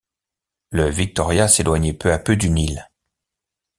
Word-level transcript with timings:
Le 0.71 0.89
Victoria 0.89 1.47
s’éloignait 1.47 1.93
peu 1.93 2.11
à 2.11 2.17
peu 2.17 2.35
du 2.35 2.49
Nil. 2.49 2.89